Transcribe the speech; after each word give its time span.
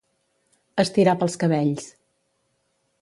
Estirar 0.83 1.15
pels 1.23 1.37
cabells. 1.43 1.93